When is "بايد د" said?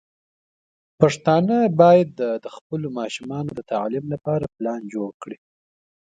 1.79-2.45